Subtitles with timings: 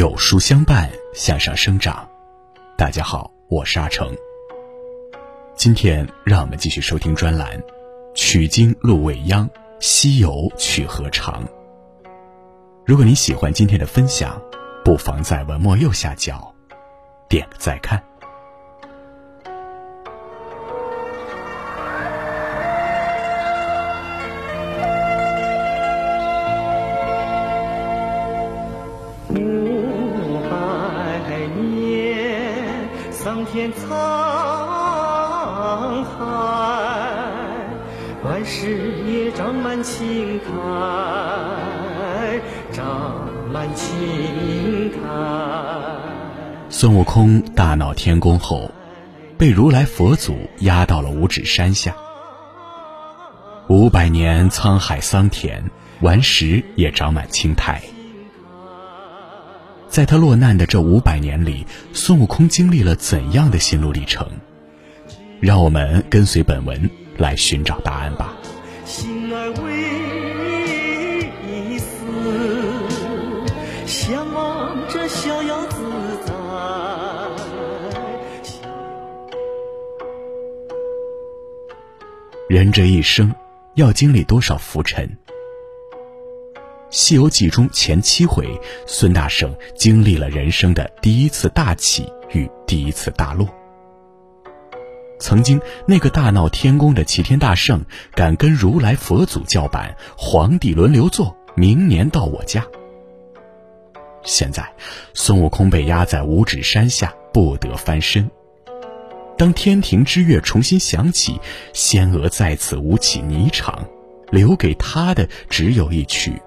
[0.00, 2.08] 有书相伴，向上生长。
[2.74, 4.10] 大家好，我是阿成。
[5.54, 7.54] 今天让我们继续收听专栏
[8.14, 9.46] 《取经路未央，
[9.78, 11.44] 西游去何长》。
[12.86, 14.40] 如果你喜欢今天的分享，
[14.82, 16.50] 不妨在文末右下角
[17.28, 18.02] 点个再看。
[33.68, 33.76] 沧
[36.04, 36.16] 海，
[38.24, 40.46] 万事也长满青苔，
[42.72, 44.96] 长满青苔。
[46.68, 48.70] 孙悟空大闹天宫后，
[49.36, 51.94] 被如来佛祖压到了五指山下。
[53.68, 57.82] 五百年沧海桑田，顽石也长满青苔。
[59.90, 64.24] 在他落难的这五百年里，孙悟空经历了怎样的心路历程？
[65.40, 66.88] 让我们跟随本文
[67.18, 68.32] 来寻找答案吧。
[68.84, 69.68] 心儿微
[71.78, 71.96] 思，
[73.84, 75.76] 向往着逍遥自
[76.24, 76.32] 在。
[82.48, 83.34] 人这一生，
[83.74, 85.04] 要经历多少浮沉？
[86.90, 88.48] 《西游记》中前七回，
[88.84, 93.48] 孙大圣经历了人生的第一次大起与第一次大落。
[95.20, 102.66] 曾经那个大闹天宫的齐天大圣，敢跟如来佛祖叫板，皇帝轮流坐，明年到我家。
[104.24, 104.68] 现在，
[105.14, 108.28] 孙悟空被压在五指山下，不得翻身。
[109.38, 111.40] 当天庭之乐重新响起，
[111.72, 113.74] 仙娥再次舞起霓裳，
[114.30, 116.40] 留给他的只有一曲。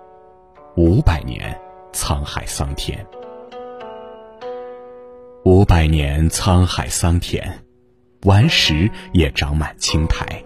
[0.76, 1.56] 五百年
[1.94, 3.06] 沧海桑田，
[5.46, 7.64] 五百年沧海桑田，
[8.24, 10.44] 顽石也长满青苔。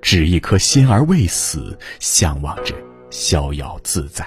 [0.00, 2.74] 只一颗心儿未死，向往着
[3.10, 4.26] 逍遥自在。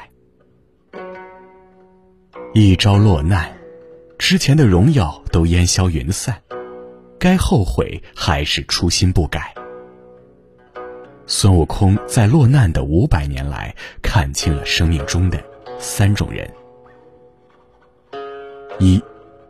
[2.53, 3.57] 一朝落难，
[4.19, 6.39] 之前的荣耀都烟消云散，
[7.17, 9.51] 该后悔还是初心不改。
[11.27, 15.43] 孙悟空在落难的五百年来，看清了生命中的
[15.79, 16.47] 三种人：
[18.77, 19.01] 一、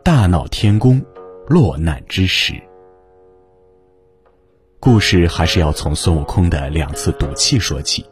[0.02, 1.04] 大闹天宫，
[1.46, 2.54] 落难之时。
[4.80, 8.06] 故事还是要从孙悟空的两次赌气说起。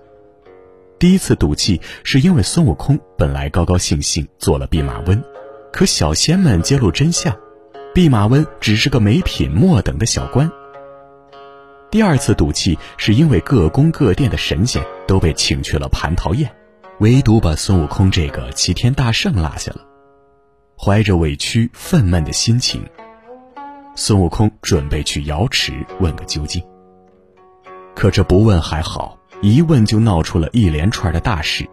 [0.99, 5.23] 第一次赌气是因为孙悟空本来高高兴兴做了弼马温，
[5.73, 7.35] 可小仙们揭露真相，
[7.95, 10.51] 弼马温只是个没品末等的小官。
[11.94, 16.53] 第二次赌气是因为各宫各殿的神仙都被请去了蟠桃宴，
[16.99, 19.82] 唯独把孙悟空这个齐天大圣落下了。
[20.77, 22.84] 怀着委屈愤懑的心情，
[23.94, 26.60] 孙悟空准备去瑶池问个究竟。
[27.94, 31.65] 可这不问还好，一问就闹出了一连串的大事：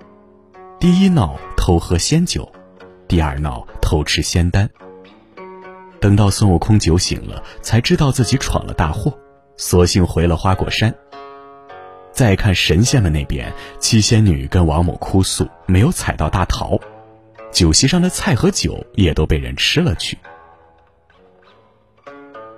[0.80, 2.48] 第一闹偷喝仙酒，
[3.08, 4.70] 第二闹偷吃仙丹。
[6.00, 9.18] 等到孙悟空酒醒了，才知道自己闯了大祸。
[9.62, 10.92] 索性回了花果山。
[12.12, 16.80] 再看神仙们那边，七仙女跟王母哭诉没有采到大桃，
[17.52, 20.18] 酒席上的菜和酒也都被人吃了去。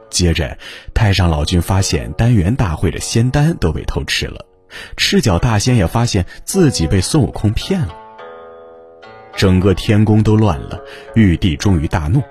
[0.10, 0.58] 接着，
[0.94, 4.46] 太上老君发现丹元大会的仙丹都被偷吃了，
[4.96, 7.94] 赤脚大仙也发现自己被孙悟空骗了。
[9.36, 10.80] 整个天宫都乱了，
[11.16, 12.24] 玉帝终于大怒，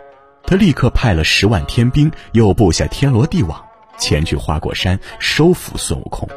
[0.44, 3.62] 他立刻派了十万天兵，又布下天罗地网。
[3.98, 6.28] 前去花果山收服孙悟空。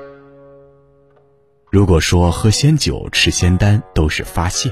[1.71, 4.71] 如果说喝仙酒、吃仙丹都是发泄，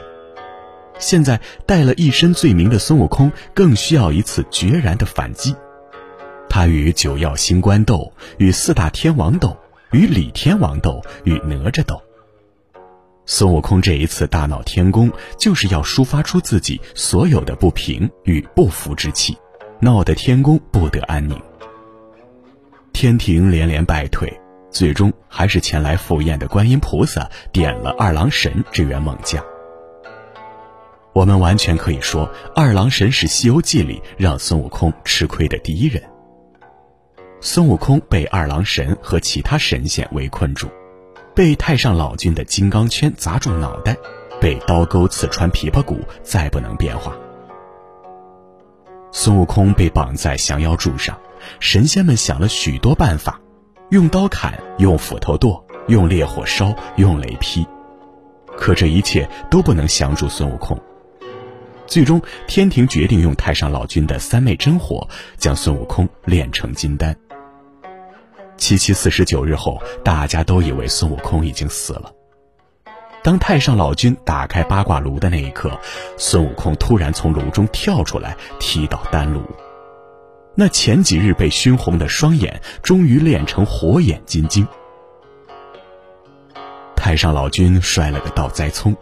[0.99, 5.55] 现在带了一身罪名的孙悟空更需要一次决然的反击。
[6.49, 9.57] 他与九曜星官斗，与四大天王斗，
[9.91, 12.01] 与李天王斗，与哪吒斗。
[13.25, 19.36] 孙悟空这一次大闹天宫，就是要抒发出自己所有的不平与不服之气，
[19.79, 21.41] 闹得天宫不得安宁。
[22.94, 24.31] 天庭连连败退，
[24.69, 29.44] 最终还是前来赴宴的观音菩萨点了二郎神这员猛将。
[31.12, 36.01] 我们完全可以说，二郎神是《西游记》里让孙悟空吃亏的第一人。
[37.42, 40.69] 孙悟空被二郎神和其他神仙围困住，
[41.36, 43.98] 被太上老君的金刚圈砸中脑袋，
[44.39, 47.13] 被刀钩刺穿琵琶骨，再不能变化。
[49.12, 51.19] 孙悟空被绑在降妖柱上。
[51.60, 53.40] 神仙们想了许多办法，
[53.90, 57.66] 用刀砍，用斧头剁，用烈火烧，用雷劈，
[58.57, 60.80] 可这一切都不能降住孙悟空。
[61.86, 65.07] 最终，天庭决定用太上老君的三昧真火
[65.38, 67.16] 将孙悟空炼成金丹。
[68.56, 72.12] 七七四十九日后，大家都以为孙悟空已经死了。
[73.22, 75.78] 当太上老君打开八卦炉的那一刻，
[76.18, 79.42] 孙悟空突然从炉中跳出来，踢倒丹炉。
[80.55, 84.67] 那前几日被熏红的双眼，终于练成火眼金睛。
[86.95, 88.95] 太上老君摔了个倒栽葱，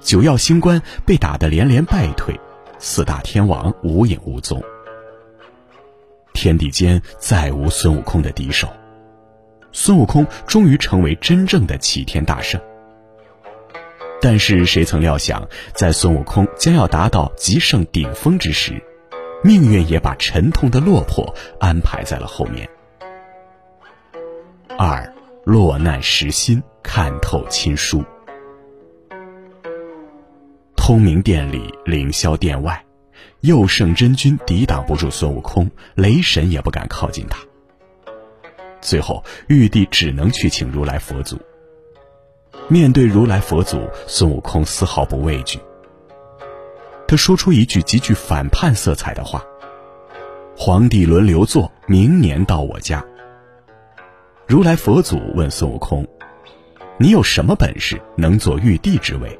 [0.00, 2.38] 九曜星官被打得连连败退，
[2.78, 4.62] 四大天王无影无踪。
[6.32, 8.68] 天地间再无孙悟空的敌手，
[9.72, 12.60] 孙悟空终于成为真正的齐天大圣。
[14.20, 18.82] 但是谁曾料想，在孙悟空将要达到极盛顶峰之时，
[19.44, 22.68] 命运也把沉痛的落魄安排在了后面。
[24.76, 25.14] 二，
[25.44, 26.60] 落难时心。
[26.86, 28.04] 看透亲疏，
[30.76, 32.84] 通明殿里，凌霄殿外，
[33.40, 37.40] 佑圣真君抵挡不住孙悟空，雷神也不敢靠近他。
[38.82, 41.40] 最后，玉帝只能去请如来佛祖。
[42.68, 45.58] 面对如来佛祖，孙悟空丝毫不畏惧。
[47.16, 49.42] 说出一句极具反叛色彩的话
[50.56, 53.04] ：“皇帝轮流坐，明年到我家。”
[54.46, 56.06] 如来佛祖问孙悟空。
[56.96, 59.38] 你有什么本事能做玉帝之位？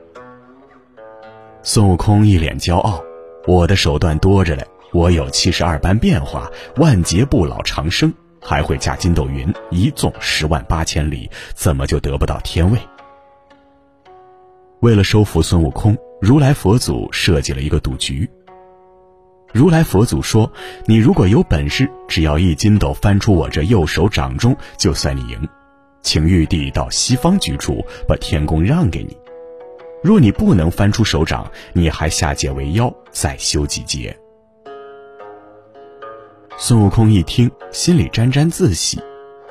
[1.63, 3.01] 孙悟空一脸骄傲
[3.47, 12.79] ：“我的手段多着嘞，我有七十二般变化，万劫不老长生，还会驾筋斗云，一纵十万八千里，怎么就得不到天位？”
[14.81, 18.27] 为了收服孙悟空，如来佛祖设计了一个赌局。
[19.53, 20.51] 如来佛祖说
[20.89, 25.47] ：“你如果有本事，只要一筋斗翻出我这右手掌中，就算你赢。”
[26.01, 29.15] 请玉帝到西方居住，把天宫让给你。
[30.03, 34.17] 若你不能翻出手掌，你还下界为妖，再修几劫。
[36.57, 38.99] 孙悟空一听，心里沾沾自喜，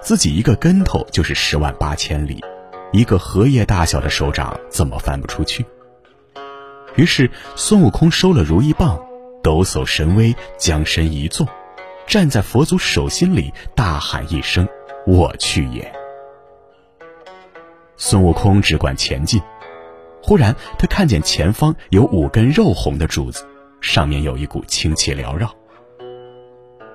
[0.01, 2.43] 自己一个跟头就是十万八千里，
[2.91, 5.63] 一个荷叶大小的手掌怎么翻不出去？
[6.95, 8.99] 于是孙悟空收了如意棒，
[9.43, 11.47] 抖擞神威，将身一纵，
[12.05, 14.67] 站在佛祖手心里，大喊一声
[15.07, 15.91] ：“我去也！”
[17.97, 19.41] 孙悟空只管前进，
[20.21, 23.45] 忽然他看见前方有五根肉红的柱子，
[23.81, 25.53] 上面有一股清气缭绕。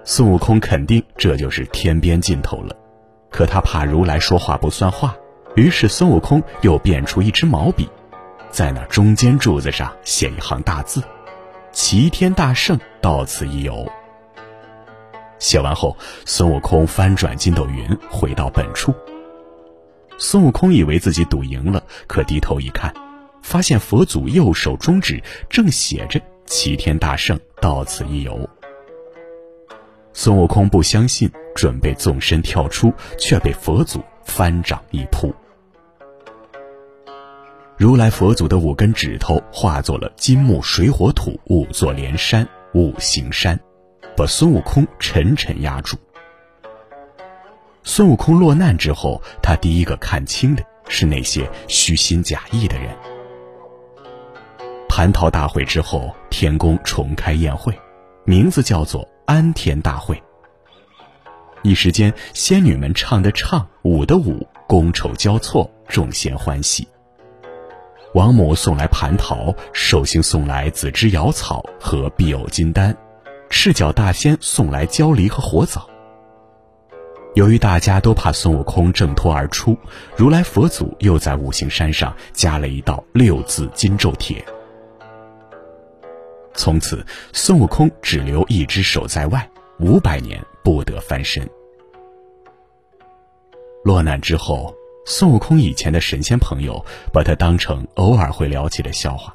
[0.05, 2.75] 孙悟空肯定这就是天边尽头了，
[3.31, 5.17] 可他怕如来说话不算话，
[5.55, 7.89] 于是孙悟空又变出一支毛笔，
[8.51, 11.03] 在那中间柱子上写一行大字
[11.73, 13.87] ：“齐天大圣到此一游。”
[15.39, 18.93] 写完后，孙悟空翻转筋斗云，回到本处。
[20.19, 22.93] 孙悟空以为自己赌赢了，可低头一看，
[23.43, 28.49] 发现佛祖右手中指正写着“齐天大圣到此一游”。
[30.13, 35.33] 孙悟空不相信，准备纵身跳出，却被佛祖翻掌一扑。
[37.79, 42.45] 如来佛祖的五根指头化作了金木水火土五座连山
[42.75, 43.57] 五行山，
[44.17, 45.97] 把孙悟空沉沉压住。
[47.85, 52.93] 孙悟空落难之后，他第一个看清的是那些虚心假意的人。
[54.89, 57.73] 蟠桃大会之后，天宫重开宴会，
[58.25, 60.21] 名字叫做安天大会。
[61.63, 66.89] 一时间，仙女们唱的唱，舞的舞，觥筹交错，众仙欢喜。
[68.19, 72.93] 王母送来蟠桃，寿星送来紫芝瑶草和碧藕金丹，
[73.49, 75.89] 赤脚大仙送来焦梨和火枣。
[77.37, 79.79] 由于大家都怕孙悟空挣脱而出，
[80.17, 84.45] 如来佛祖又在五行山上加了一道六字金咒帖。
[86.55, 89.49] 从此，孙悟空只留一只手在外，
[89.79, 91.49] 五百年不得翻身。
[93.85, 94.75] 落难之后，
[95.11, 96.85] 孙悟空以前的神仙朋友
[97.15, 99.35] 把他当成偶尔会聊起的笑话，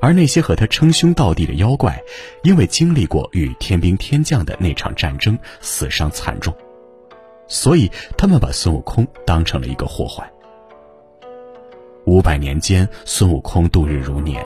[0.00, 2.00] 而那些和他称兄道弟的妖怪，
[2.44, 6.54] 因为经历过与天兵天将的那场战争，死伤惨重。
[7.48, 10.24] 所以，他们把孙悟空当成了一个祸患。
[12.04, 14.40] 五百年间，孙悟空度日如年，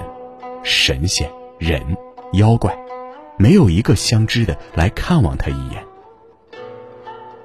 [0.62, 1.82] 神仙、人、
[2.32, 2.74] 妖怪，
[3.38, 5.84] 没有一个相知的来看望他一眼。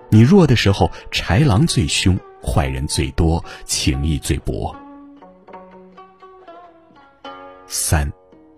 [0.08, 4.76] 你弱的时候，豺狼最凶，坏人最多，情义最薄。
[7.68, 8.12] 三，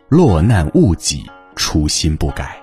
[0.08, 2.62] 落难勿己，初心不改。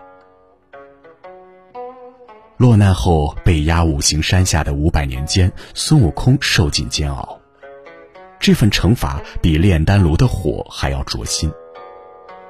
[2.57, 7.39] 落难后被压五行山下的五百年间，孙悟空受尽煎熬。
[8.41, 11.53] 这份惩罚比炼丹炉的火还要灼心。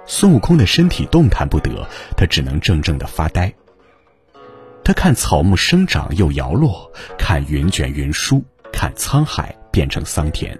[0.06, 3.52] 孙悟空的身体动弹不得，他只能怔怔的发呆。
[4.82, 8.42] 他看草木生长又摇落，看云卷云舒，
[8.78, 10.56] 看沧海变成桑田。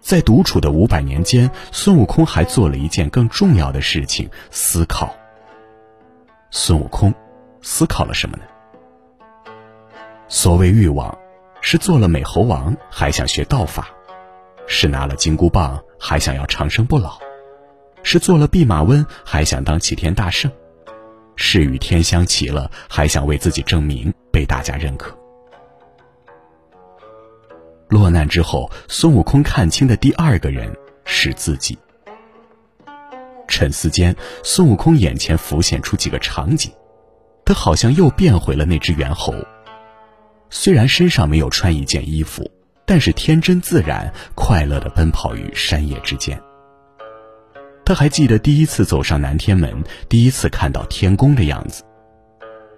[0.00, 5.14] 在独处的五百年间，孙悟空还做了一件更重要的事情——思考。
[6.50, 7.14] 孙悟空
[7.62, 8.42] 思考了什么呢？
[10.26, 11.16] 所谓欲望，
[11.60, 13.88] 是做了美猴王还想学道法，
[14.66, 17.16] 是拿了金箍棒还想要长生不老。
[18.02, 20.50] 是做了弼马温，还想当齐天大圣；
[21.36, 25.16] 是与天相齐了，还想为自己证明，被大家认可。
[27.90, 30.72] 落难之后，孙悟空看清的第二个人
[31.04, 31.76] 是自己。
[33.48, 36.72] 沉思间，孙悟空眼前浮现出几个场景，
[37.44, 39.34] 他好像又变回了那只猿猴。
[40.50, 42.48] 虽然身上没有穿一件衣服，
[42.86, 46.40] 但是天真自然、快乐的奔跑于山野之间。
[47.84, 51.82] 他还记得第一次走上南天门，第一次看到天宫的样子。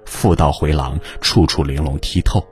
[0.07, 2.43] 复道回廊，处处玲珑剔透，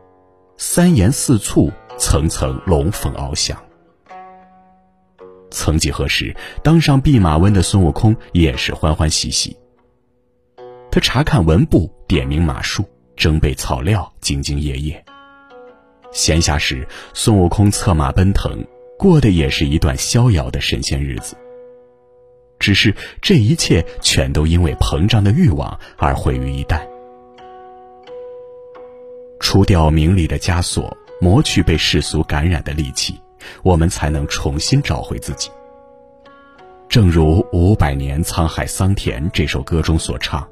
[0.58, 3.56] 三檐四簇，层层龙凤翱翔。
[5.50, 9.54] 曾几何时，当上弼马温的孙悟空也是欢欢喜喜。
[10.90, 15.04] 他查看文部，点名马术，征备草料，兢兢业业。
[16.10, 18.64] 闲暇时，孙悟空策马奔腾，
[18.98, 21.36] 过的也是一段逍遥的神仙日子。
[22.58, 26.80] 只是这一切全都因为膨胀的欲望而毁于一旦。
[29.38, 33.20] 除掉名利的枷锁，磨去被世俗感染的戾气，
[33.62, 35.50] 我们才能重新找回自己。
[36.88, 40.48] 正如《五百年沧海桑田》这首歌中所唱：“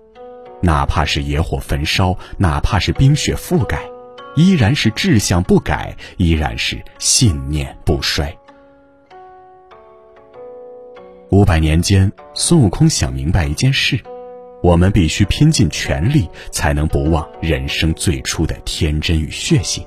[0.63, 3.83] 哪怕是野火焚烧，哪怕是冰雪覆盖，
[4.37, 8.37] 依然是志向不改，依然是信念不衰。”
[11.31, 13.99] 五百年间，孙悟空想明白一件事：
[14.63, 19.85] 我们必须拼尽全力，才能不忘人生最初的天真与血性。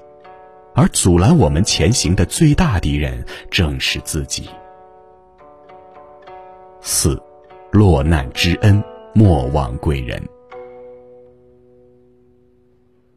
[0.74, 4.50] 而阻拦我们前行的最大敌人，正是自己。
[6.82, 7.22] 四，
[7.72, 10.20] 落难之恩，莫忘贵人。《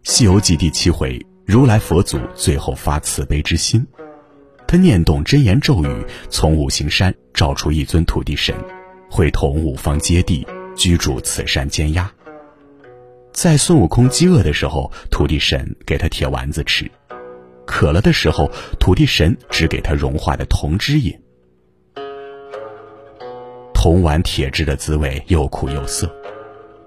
[0.03, 3.87] 西游记》第七回，如来佛祖最后发慈悲之心。
[4.67, 8.55] 他念动真言咒语，从五行山召出一尊土地神，
[9.11, 10.45] 会同五方揭谛
[10.75, 12.11] 居住此山监压。
[13.33, 16.87] 在孙悟空饥饿的时候，土地神给他铁丸子吃；
[17.67, 21.19] 渴了的时候，土地神只给他融化的铜汁饮。
[23.73, 26.11] 铜碗铁汁的滋味又苦又涩，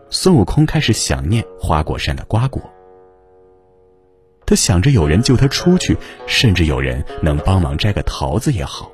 [0.09, 2.61] 孙悟空开始想念花果山的瓜果。
[4.45, 8.91] 他想着有人救他出去，甚至有人能帮忙摘个桃子也好。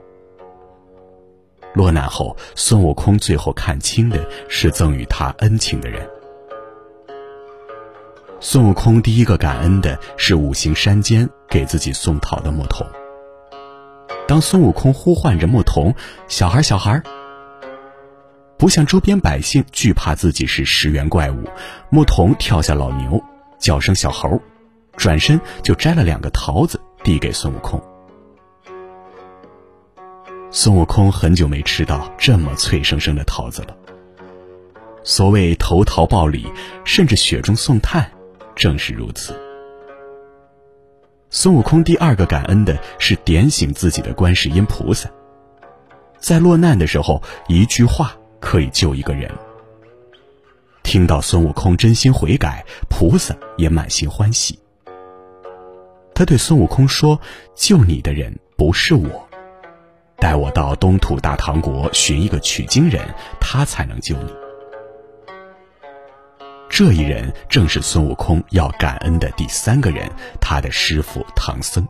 [1.75, 6.08] 落难后，孙悟空最后看清的是赠予他恩情的人。
[8.46, 12.86] 孙悟空第一个感恩的是五行山间给自己送桃的牧童。
[14.28, 15.96] 当孙悟空呼唤着牧童
[16.28, 17.02] ：“小孩，小孩！”
[18.60, 21.46] 不像周边百姓惧怕自己是石原怪物，
[21.90, 23.24] 牧童跳下老牛，
[23.58, 24.38] 叫声“小猴”。
[24.98, 27.82] 转身就摘了两个桃子，递给孙悟空。
[30.52, 33.74] 孙悟空很久没吃到这么脆生生的桃子了。
[35.02, 36.52] 所谓投桃报李，
[36.84, 38.12] 甚至雪中送炭，
[38.55, 39.33] 正是如此。
[41.29, 45.10] 孙悟空第二个感恩的是点醒自己的观世音菩萨。
[46.19, 49.29] 在落难的时候，一句话可以救一个人。
[50.83, 54.60] 听到孙悟空真心悔改，菩萨也满心欢喜。
[56.13, 57.19] 他对孙悟空说
[57.55, 59.27] ：“救你的人不是我，
[60.17, 63.01] 带我到东土大唐国寻一个取经人，
[63.39, 64.31] 他才能救你。”
[66.75, 70.10] 这一人正是孙悟空要感恩的第三个人，
[70.42, 71.88] 他的师傅唐僧。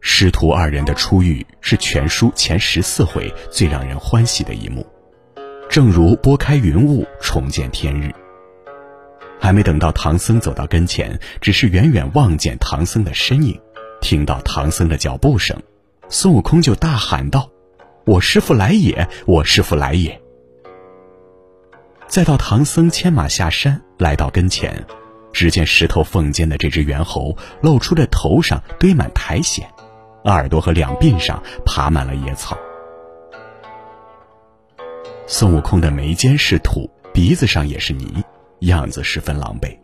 [0.00, 4.86] 师徒二人的初遇是全书前十四回最让人欢喜的一幕，
[5.68, 8.10] 正如拨开云雾，重见天日。
[9.38, 13.60] 还没等到唐僧走到跟前，只是远远望见唐僧的身影，
[14.00, 15.62] 听到唐僧的脚步声，
[16.08, 17.50] 孙悟空就大喊道
[18.06, 19.06] ：“我师傅来也！
[19.26, 20.18] 我师傅来也！”
[22.08, 24.84] 再到唐僧牵马下山，来到跟前，
[25.32, 29.68] 只见石头缝间的这只猿猴露出的头上堆满苔藓，
[30.24, 32.56] 耳朵和两鬓上爬满了野草。
[35.26, 38.22] 孙悟空的眉间是土，鼻子上也是泥。
[38.60, 39.76] 样子十分狼狈，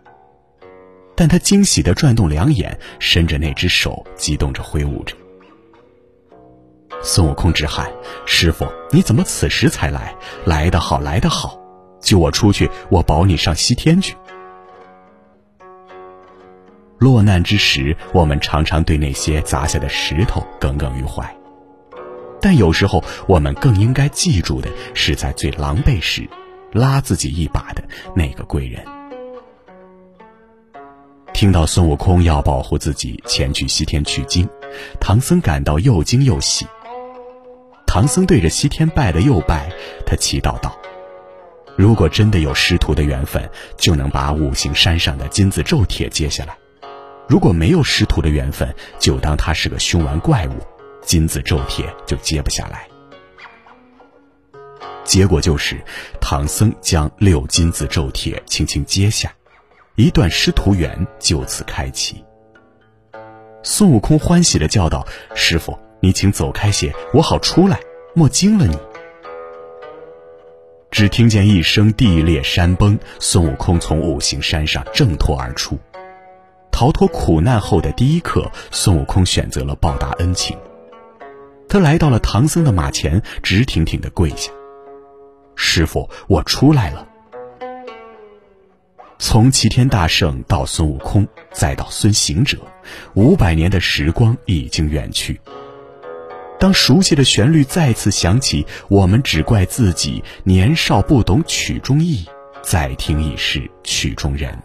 [1.14, 5.14] 但他惊喜地转动两眼，伸着那只手，激动着挥舞着。
[7.02, 7.92] 孙悟空直喊
[8.24, 10.14] ：“师傅，你怎么此时才来？
[10.46, 11.61] 来得好，来得好！
[12.02, 14.14] 救我出去，我保你上西天去。”
[16.98, 21.34] 落难之时，我们常常对那些砸下的石头耿耿于怀，
[22.40, 26.28] 但有时候我们更应该记住的是，在最狼狈时，
[26.70, 27.82] 拉自己一把的
[28.14, 28.84] 那个贵人。
[31.32, 34.48] 听到孙悟空要保护自己前去西天取经，
[35.00, 36.66] 唐僧感到又惊又喜。
[37.84, 39.68] 唐僧对着西天拜了又拜，
[40.06, 40.76] 他祈祷道
[41.76, 46.56] ：“如果真的有师徒的缘分，就能把五行山上的金字咒帖接下来。”
[47.28, 50.52] 如果没有师徒的缘分，就当他是个凶顽怪物，
[51.02, 52.86] 金字咒帖就接不下来。
[55.04, 55.82] 结果就是，
[56.20, 59.32] 唐僧将六金字咒帖轻轻接下，
[59.94, 62.22] 一段师徒缘就此开启。
[63.62, 67.80] 孙悟空欢喜的叫道：“师傅，你请走开些，我好出来，
[68.14, 68.76] 莫惊了你。”
[70.92, 75.78] 只听见一声地裂山崩，孙悟空从五行山上挣脱而出。
[76.70, 80.56] 逃脱苦难后的第一刻，孙悟空选择了报答恩情。
[81.66, 84.52] 他来到了唐僧的马前，直挺挺的跪下
[85.56, 87.08] ：“师傅，我出来了。”
[89.18, 92.58] 从齐天大圣到孙悟空，再到孙行者，
[93.14, 95.40] 五百年的时光已经远去。
[96.62, 102.24] 当熟悉的旋律再次响起，我们只怪自己年少不懂曲中意，
[102.62, 104.56] 再听已是曲中人。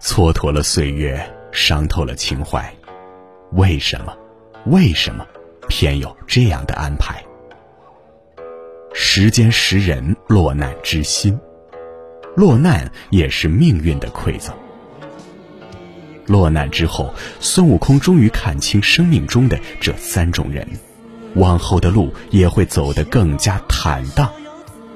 [0.00, 2.74] 蹉跎了岁月，伤透了情怀，
[3.52, 4.16] 为什么？
[4.64, 5.26] 为什么
[5.68, 7.22] 偏有这样的安排？
[8.94, 11.38] 时间识人，落难知心，
[12.34, 14.56] 落难也是命运的馈赠。
[16.26, 20.68] 落难之后，孙悟空终于看清生命中的这三种人，
[21.34, 24.30] 往后的路也会走得更加坦荡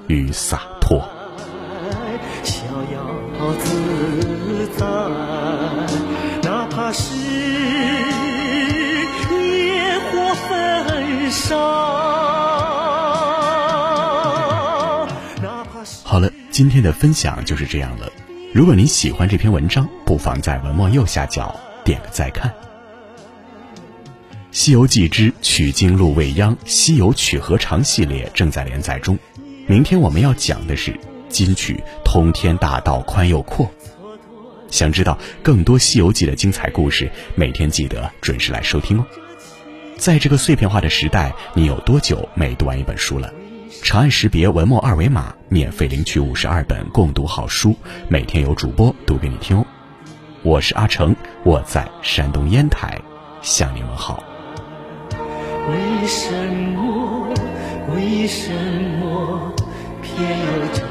[0.08, 0.98] 与洒脱。
[2.42, 2.54] 逍
[2.92, 3.00] 遥
[3.58, 4.86] 自在。
[6.42, 7.14] 哪怕是
[9.28, 11.56] 烈火焚烧。
[16.02, 18.09] 好了，今天的分享就是这样了。
[18.52, 22.50] 如果您喜欢这篇文章，不妨在文末右下角点个再看。
[24.50, 29.16] 《西游记之取经路未央》西游取何长系列正在连载中，
[29.68, 33.70] 明天我们要讲的是金曲通天大道宽又阔。
[34.68, 39.06] 想知道更多《西游记》的精彩故事，每天记得准时来收听哦。
[39.96, 43.32] 在这个碎片化的时代，你有多久没读完一本书了？
[43.82, 47.74] 长按识别文末二维码，免费领取五十二本共读好书，
[48.08, 49.64] 每天有主播读给你听哦。
[50.42, 53.00] 我是阿成，我在山东烟台
[53.42, 54.22] 向你问好。
[55.12, 56.32] 为什
[56.74, 57.32] 么？
[57.94, 58.52] 为什
[59.00, 59.52] 么
[60.02, 60.89] 偏有